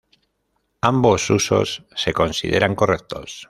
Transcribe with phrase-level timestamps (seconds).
[0.81, 3.37] Ambos usos se consideran correctos.